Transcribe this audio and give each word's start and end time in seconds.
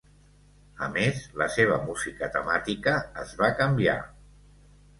A 0.85 0.87
més, 0.95 1.19
la 1.41 1.49
seva 1.57 1.77
música 1.91 2.31
temàtica 2.37 2.97
es 3.25 3.37
va 3.43 3.53
canviar. 3.63 4.01